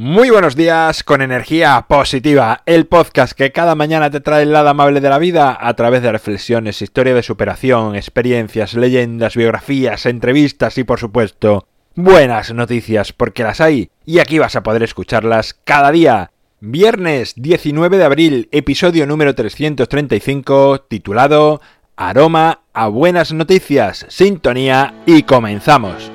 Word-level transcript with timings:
Muy 0.00 0.30
buenos 0.30 0.54
días 0.54 1.02
con 1.02 1.22
energía 1.22 1.86
positiva, 1.88 2.62
el 2.66 2.86
podcast 2.86 3.32
que 3.32 3.50
cada 3.50 3.74
mañana 3.74 4.12
te 4.12 4.20
trae 4.20 4.44
el 4.44 4.52
lado 4.52 4.68
amable 4.68 5.00
de 5.00 5.08
la 5.08 5.18
vida 5.18 5.58
a 5.60 5.74
través 5.74 6.02
de 6.02 6.12
reflexiones, 6.12 6.82
historia 6.82 7.14
de 7.14 7.24
superación, 7.24 7.96
experiencias, 7.96 8.74
leyendas, 8.74 9.34
biografías, 9.34 10.06
entrevistas 10.06 10.78
y 10.78 10.84
por 10.84 11.00
supuesto 11.00 11.66
buenas 11.96 12.54
noticias 12.54 13.12
porque 13.12 13.42
las 13.42 13.60
hay 13.60 13.90
y 14.06 14.20
aquí 14.20 14.38
vas 14.38 14.54
a 14.54 14.62
poder 14.62 14.84
escucharlas 14.84 15.58
cada 15.64 15.90
día. 15.90 16.30
Viernes 16.60 17.34
19 17.34 17.98
de 17.98 18.04
abril, 18.04 18.48
episodio 18.52 19.04
número 19.04 19.34
335 19.34 20.82
titulado 20.82 21.60
Aroma 21.96 22.60
a 22.72 22.86
buenas 22.86 23.32
noticias, 23.32 24.06
sintonía 24.08 24.94
y 25.06 25.24
comenzamos. 25.24 26.12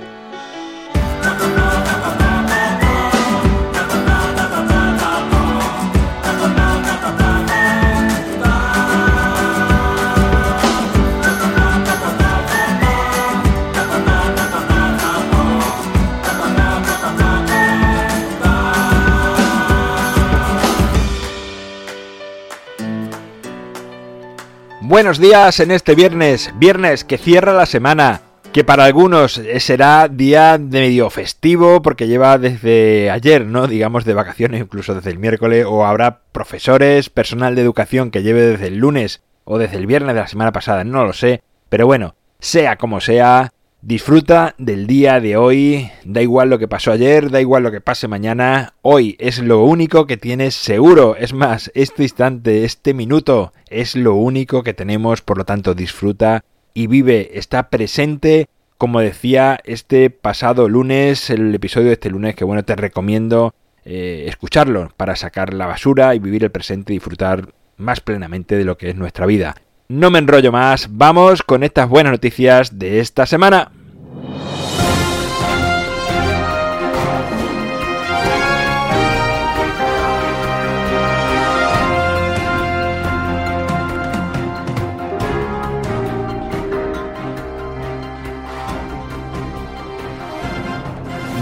Buenos 24.93 25.17
días 25.17 25.59
en 25.59 25.71
este 25.71 25.95
viernes, 25.95 26.53
viernes 26.57 27.03
que 27.03 27.17
cierra 27.17 27.51
la 27.51 27.65
semana, 27.65 28.21
que 28.51 28.63
para 28.63 28.85
algunos 28.85 29.41
será 29.57 30.07
día 30.07 30.59
de 30.59 30.81
medio 30.81 31.09
festivo 31.09 31.81
porque 31.81 32.07
lleva 32.07 32.37
desde 32.37 33.09
ayer, 33.09 33.43
¿no? 33.47 33.65
Digamos 33.65 34.05
de 34.05 34.13
vacaciones, 34.13 34.61
incluso 34.61 34.93
desde 34.93 35.09
el 35.09 35.17
miércoles, 35.17 35.65
o 35.67 35.83
habrá 35.83 36.19
profesores, 36.31 37.09
personal 37.09 37.55
de 37.55 37.63
educación 37.63 38.11
que 38.11 38.21
lleve 38.21 38.43
desde 38.43 38.67
el 38.67 38.77
lunes 38.77 39.23
o 39.45 39.57
desde 39.57 39.77
el 39.77 39.87
viernes 39.87 40.13
de 40.13 40.21
la 40.21 40.27
semana 40.27 40.51
pasada, 40.51 40.83
no 40.83 41.03
lo 41.05 41.13
sé, 41.13 41.41
pero 41.69 41.87
bueno, 41.87 42.13
sea 42.37 42.75
como 42.77 43.01
sea, 43.01 43.51
Disfruta 43.85 44.55
del 44.57 44.87
día 44.87 45.19
de 45.19 45.35
hoy, 45.35 45.91
da 46.05 46.21
igual 46.21 46.49
lo 46.49 46.57
que 46.57 46.69
pasó 46.69 46.93
ayer, 46.93 47.29
da 47.29 47.41
igual 47.41 47.63
lo 47.63 47.71
que 47.71 47.81
pase 47.81 48.07
mañana, 48.07 48.75
hoy 48.81 49.17
es 49.19 49.39
lo 49.39 49.61
único 49.65 50.07
que 50.07 50.15
tienes 50.15 50.55
seguro, 50.55 51.17
es 51.17 51.33
más, 51.33 51.69
este 51.75 52.03
instante, 52.03 52.63
este 52.63 52.93
minuto 52.93 53.51
es 53.69 53.97
lo 53.97 54.15
único 54.15 54.63
que 54.63 54.73
tenemos, 54.73 55.21
por 55.21 55.37
lo 55.37 55.43
tanto 55.43 55.73
disfruta 55.73 56.45
y 56.73 56.87
vive, 56.87 57.31
está 57.37 57.69
presente, 57.69 58.47
como 58.77 59.01
decía 59.01 59.59
este 59.65 60.09
pasado 60.09 60.69
lunes, 60.69 61.29
el 61.29 61.53
episodio 61.53 61.87
de 61.87 61.93
este 61.95 62.09
lunes, 62.09 62.35
que 62.35 62.45
bueno, 62.45 62.63
te 62.63 62.77
recomiendo 62.77 63.53
eh, 63.83 64.23
escucharlo 64.29 64.93
para 64.95 65.17
sacar 65.17 65.53
la 65.53 65.65
basura 65.65 66.15
y 66.15 66.19
vivir 66.19 66.45
el 66.45 66.51
presente 66.51 66.93
y 66.93 66.95
disfrutar 66.95 67.49
más 67.75 67.99
plenamente 67.99 68.55
de 68.55 68.63
lo 68.63 68.77
que 68.77 68.91
es 68.91 68.95
nuestra 68.95 69.25
vida. 69.25 69.55
No 69.89 70.09
me 70.09 70.19
enrollo 70.19 70.53
más, 70.53 70.87
vamos 70.89 71.43
con 71.43 71.61
estas 71.61 71.89
buenas 71.89 72.13
noticias 72.13 72.79
de 72.79 73.01
esta 73.01 73.25
semana. 73.25 73.72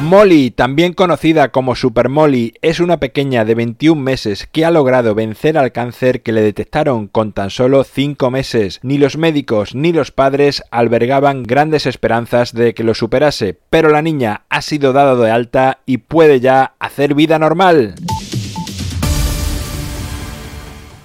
Molly, 0.04 0.52
también 0.52 0.94
conocida 0.94 1.52
como 1.52 1.76
Super 1.76 2.10
Molly, 2.10 2.54
es 2.62 2.80
una 2.80 2.98
pequeña 2.98 3.46
de 3.46 3.56
21 3.56 4.02
meses 4.02 4.48
que 4.52 4.66
ha 4.66 4.72
logrado 4.72 5.16
vencer 5.16 5.58
al 5.58 5.72
cáncer 5.72 6.22
que 6.22 6.32
le 6.32 6.42
detectaron 6.42 7.08
con 7.08 7.34
tan 7.34 7.50
solo 7.50 7.84
5 7.84 8.32
meses. 8.32 8.80
Ni 8.84 8.98
los 8.98 9.18
médicos 9.18 9.76
ni 9.76 9.94
los 9.94 10.12
padres 10.12 10.64
albergaban 10.72 11.44
grandes 11.44 11.86
esperanzas 11.86 12.54
de 12.54 12.74
que 12.74 12.84
lo 12.84 12.94
superase, 12.94 13.58
pero 13.70 13.90
la 13.90 14.02
niña 14.02 14.44
ha 14.50 14.62
sido 14.62 14.92
dada 14.92 15.16
de 15.16 15.32
alta 15.32 15.80
y 15.86 15.98
puede 15.98 16.40
ya 16.40 16.74
hacer 16.80 17.14
vida 17.14 17.40
normal. 17.40 17.96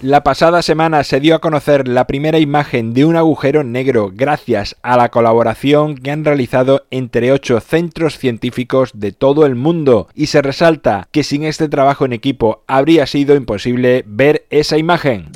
La 0.02 0.22
pasada 0.22 0.60
semana 0.60 1.04
se 1.04 1.20
dio 1.20 1.34
a 1.34 1.38
conocer 1.38 1.88
la 1.88 2.06
primera 2.06 2.38
imagen 2.38 2.92
de 2.92 3.06
un 3.06 3.16
agujero 3.16 3.64
negro 3.64 4.12
gracias 4.14 4.76
a 4.82 4.98
la 4.98 5.08
colaboración 5.08 5.96
que 5.96 6.10
han 6.10 6.22
realizado 6.22 6.84
entre 6.90 7.32
ocho 7.32 7.60
centros 7.60 8.18
científicos 8.18 8.90
de 8.92 9.12
todo 9.12 9.46
el 9.46 9.54
mundo. 9.54 10.08
Y 10.14 10.26
se 10.26 10.42
resalta 10.42 11.08
que 11.12 11.24
sin 11.24 11.44
este 11.44 11.70
trabajo 11.70 12.04
en 12.04 12.12
equipo 12.12 12.62
habría 12.66 13.06
sido 13.06 13.36
imposible 13.36 14.04
ver 14.06 14.44
esa 14.50 14.76
imagen 14.76 15.30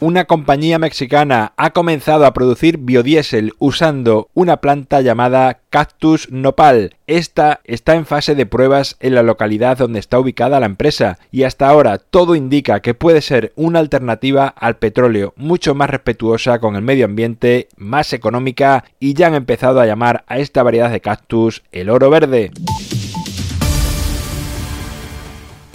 una 0.00 0.26
compañía 0.26 0.78
mexicana 0.78 1.52
ha 1.56 1.70
comenzado 1.70 2.26
a 2.26 2.34
producir 2.34 2.78
biodiesel 2.78 3.54
usando 3.58 4.28
una 4.34 4.58
planta 4.58 5.00
llamada 5.00 5.60
Cactus 5.70 6.30
Nopal. 6.30 6.96
Esta 7.06 7.60
está 7.64 7.94
en 7.94 8.04
fase 8.04 8.34
de 8.34 8.46
pruebas 8.46 8.96
en 9.00 9.14
la 9.14 9.22
localidad 9.22 9.78
donde 9.78 9.98
está 9.98 10.18
ubicada 10.18 10.60
la 10.60 10.66
empresa 10.66 11.18
y 11.30 11.44
hasta 11.44 11.68
ahora 11.68 11.98
todo 11.98 12.34
indica 12.34 12.80
que 12.80 12.94
puede 12.94 13.22
ser 13.22 13.52
una 13.56 13.78
alternativa 13.78 14.48
al 14.48 14.76
petróleo 14.76 15.32
mucho 15.36 15.74
más 15.74 15.88
respetuosa 15.88 16.58
con 16.58 16.76
el 16.76 16.82
medio 16.82 17.06
ambiente, 17.06 17.68
más 17.76 18.12
económica 18.12 18.84
y 19.00 19.14
ya 19.14 19.28
han 19.28 19.34
empezado 19.34 19.80
a 19.80 19.86
llamar 19.86 20.24
a 20.26 20.38
esta 20.38 20.62
variedad 20.62 20.90
de 20.90 21.00
cactus 21.00 21.62
el 21.72 21.88
oro 21.90 22.10
verde. 22.10 22.50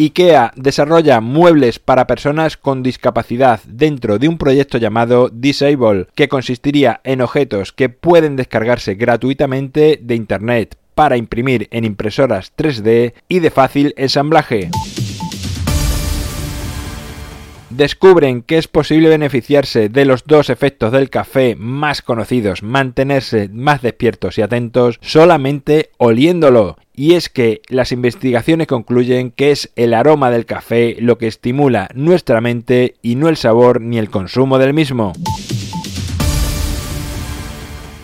IKEA 0.06 0.52
desarrolla 0.56 1.22
muebles 1.22 1.80
para 1.80 2.08
personas 2.08 2.58
con 2.58 2.84
discapacidad 2.84 3.60
dentro 3.68 4.20
de 4.20 4.28
un 4.28 4.38
proyecto 4.38 4.78
llamado 4.78 5.30
Disable, 5.30 6.08
que 6.16 6.28
consistiría 6.28 7.02
en 7.04 7.22
objetos 7.22 7.72
que 7.72 7.90
pueden 7.90 8.36
descargarse 8.36 8.96
gratuitamente 8.96 10.00
de 10.02 10.16
Internet 10.16 10.78
para 10.96 11.18
imprimir 11.18 11.68
en 11.72 11.86
impresoras 11.86 12.54
3D 12.56 13.14
y 13.28 13.40
de 13.40 13.52
fácil 13.52 13.94
ensamblaje 13.98 14.70
descubren 17.82 18.44
que 18.44 18.60
es 18.60 18.68
posible 18.68 19.10
beneficiarse 19.10 19.90
de 19.90 20.06
los 20.06 20.26
dos 20.26 20.52
efectos 20.52 20.92
del 20.92 21.10
café 21.10 21.56
más 21.58 22.04
conocidos, 22.04 22.62
mantenerse 22.62 23.50
más 23.52 23.82
despiertos 23.82 24.38
y 24.38 24.44
atentos 24.44 25.00
solamente 25.02 25.90
oliéndolo. 25.98 26.78
Y 26.94 27.16
es 27.16 27.30
que 27.30 27.62
las 27.70 27.92
investigaciones 27.92 28.68
concluyen 28.68 29.32
que 29.32 29.50
es 29.50 29.72
el 29.76 29.96
aroma 29.96 30.30
del 30.30 30.46
café 30.46 30.96
lo 31.00 31.18
que 31.18 31.26
estimula 31.26 31.90
nuestra 31.96 32.40
mente 32.40 32.98
y 33.02 33.16
no 33.16 33.30
el 33.30 33.38
sabor 33.38 33.82
ni 33.82 33.98
el 33.98 34.12
consumo 34.12 34.60
del 34.60 34.76
mismo. 34.76 35.14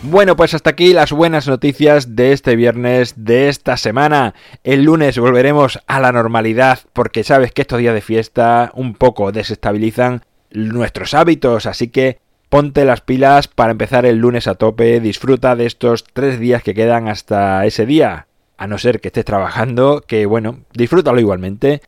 Bueno, 0.04 0.36
pues 0.36 0.54
hasta 0.54 0.70
aquí 0.70 0.92
las 0.92 1.10
buenas 1.10 1.48
noticias 1.48 2.14
de 2.14 2.32
este 2.32 2.54
viernes, 2.54 3.14
de 3.16 3.48
esta 3.48 3.76
semana. 3.76 4.32
El 4.62 4.84
lunes 4.84 5.18
volveremos 5.18 5.80
a 5.88 5.98
la 5.98 6.12
normalidad 6.12 6.78
porque 6.92 7.24
sabes 7.24 7.50
que 7.50 7.62
estos 7.62 7.80
días 7.80 7.94
de 7.94 8.00
fiesta 8.00 8.70
un 8.74 8.94
poco 8.94 9.32
desestabilizan 9.32 10.22
nuestros 10.52 11.14
hábitos, 11.14 11.66
así 11.66 11.88
que 11.88 12.20
ponte 12.48 12.84
las 12.84 13.00
pilas 13.00 13.48
para 13.48 13.72
empezar 13.72 14.06
el 14.06 14.18
lunes 14.18 14.46
a 14.46 14.54
tope, 14.54 15.00
disfruta 15.00 15.56
de 15.56 15.66
estos 15.66 16.04
tres 16.04 16.38
días 16.38 16.62
que 16.62 16.74
quedan 16.74 17.08
hasta 17.08 17.66
ese 17.66 17.84
día. 17.84 18.28
A 18.56 18.68
no 18.68 18.78
ser 18.78 19.00
que 19.00 19.08
estés 19.08 19.24
trabajando, 19.24 20.04
que 20.06 20.26
bueno, 20.26 20.60
disfrútalo 20.74 21.18
igualmente. 21.18 21.82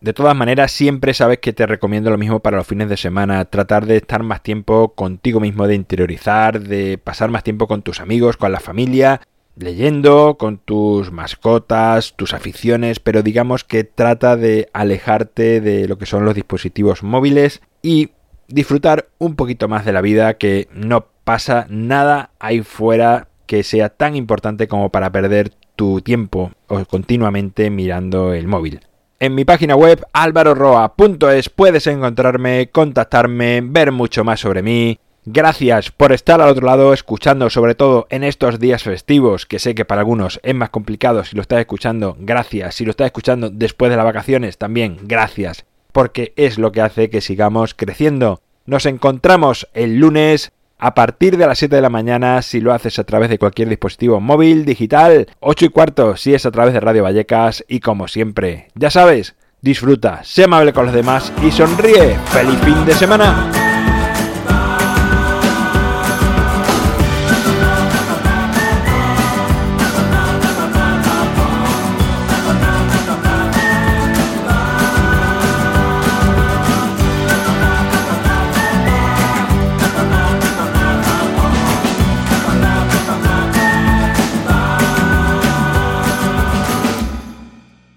De 0.00 0.14
todas 0.14 0.34
maneras, 0.34 0.72
siempre 0.72 1.12
sabes 1.12 1.40
que 1.40 1.52
te 1.52 1.66
recomiendo 1.66 2.08
lo 2.08 2.16
mismo 2.16 2.40
para 2.40 2.56
los 2.56 2.66
fines 2.66 2.88
de 2.88 2.96
semana, 2.96 3.44
tratar 3.44 3.84
de 3.84 3.98
estar 3.98 4.22
más 4.22 4.42
tiempo 4.42 4.94
contigo 4.94 5.40
mismo, 5.40 5.66
de 5.66 5.74
interiorizar, 5.74 6.60
de 6.60 6.96
pasar 6.96 7.30
más 7.30 7.44
tiempo 7.44 7.66
con 7.66 7.82
tus 7.82 8.00
amigos, 8.00 8.38
con 8.38 8.50
la 8.50 8.60
familia, 8.60 9.20
leyendo, 9.56 10.38
con 10.38 10.56
tus 10.56 11.12
mascotas, 11.12 12.14
tus 12.16 12.32
aficiones, 12.32 12.98
pero 12.98 13.22
digamos 13.22 13.62
que 13.62 13.84
trata 13.84 14.36
de 14.36 14.70
alejarte 14.72 15.60
de 15.60 15.86
lo 15.86 15.98
que 15.98 16.06
son 16.06 16.24
los 16.24 16.34
dispositivos 16.34 17.02
móviles 17.02 17.60
y 17.82 18.12
disfrutar 18.48 19.10
un 19.18 19.36
poquito 19.36 19.68
más 19.68 19.84
de 19.84 19.92
la 19.92 20.00
vida, 20.00 20.38
que 20.38 20.68
no 20.72 21.08
pasa 21.24 21.66
nada 21.68 22.30
ahí 22.38 22.62
fuera 22.62 23.28
que 23.44 23.62
sea 23.62 23.90
tan 23.90 24.16
importante 24.16 24.66
como 24.66 24.88
para 24.88 25.12
perder 25.12 25.52
tu 25.76 26.00
tiempo 26.00 26.52
continuamente 26.88 27.68
mirando 27.68 28.32
el 28.32 28.48
móvil. 28.48 28.80
En 29.22 29.34
mi 29.34 29.44
página 29.44 29.76
web 29.76 30.02
alvaroroa.es 30.14 31.50
puedes 31.50 31.86
encontrarme, 31.86 32.70
contactarme, 32.70 33.60
ver 33.62 33.92
mucho 33.92 34.24
más 34.24 34.40
sobre 34.40 34.62
mí. 34.62 34.98
Gracias 35.26 35.90
por 35.90 36.12
estar 36.12 36.40
al 36.40 36.48
otro 36.48 36.66
lado 36.66 36.94
escuchando, 36.94 37.50
sobre 37.50 37.74
todo 37.74 38.06
en 38.08 38.24
estos 38.24 38.58
días 38.58 38.82
festivos, 38.82 39.44
que 39.44 39.58
sé 39.58 39.74
que 39.74 39.84
para 39.84 40.00
algunos 40.00 40.40
es 40.42 40.54
más 40.54 40.70
complicado 40.70 41.22
si 41.22 41.36
lo 41.36 41.42
estás 41.42 41.60
escuchando, 41.60 42.16
gracias. 42.18 42.76
Si 42.76 42.86
lo 42.86 42.92
estás 42.92 43.08
escuchando 43.08 43.50
después 43.50 43.90
de 43.90 43.98
las 43.98 44.06
vacaciones, 44.06 44.56
también 44.56 44.96
gracias, 45.02 45.66
porque 45.92 46.32
es 46.36 46.56
lo 46.56 46.72
que 46.72 46.80
hace 46.80 47.10
que 47.10 47.20
sigamos 47.20 47.74
creciendo. 47.74 48.40
Nos 48.64 48.86
encontramos 48.86 49.68
el 49.74 49.98
lunes 49.98 50.52
a 50.80 50.94
partir 50.94 51.36
de 51.36 51.46
las 51.46 51.58
7 51.58 51.76
de 51.76 51.82
la 51.82 51.90
mañana 51.90 52.42
si 52.42 52.60
lo 52.60 52.72
haces 52.72 52.98
a 52.98 53.04
través 53.04 53.30
de 53.30 53.38
cualquier 53.38 53.68
dispositivo 53.68 54.20
móvil, 54.20 54.64
digital, 54.64 55.28
8 55.40 55.66
y 55.66 55.68
cuarto 55.68 56.16
si 56.16 56.34
es 56.34 56.46
a 56.46 56.50
través 56.50 56.74
de 56.74 56.80
Radio 56.80 57.04
Vallecas 57.04 57.64
y 57.68 57.80
como 57.80 58.08
siempre, 58.08 58.68
ya 58.74 58.90
sabes, 58.90 59.36
disfruta, 59.60 60.24
sé 60.24 60.44
amable 60.44 60.72
con 60.72 60.86
los 60.86 60.94
demás 60.94 61.32
y 61.46 61.50
sonríe. 61.50 62.16
¡Feliz 62.32 62.58
fin 62.64 62.84
de 62.84 62.94
semana! 62.94 63.69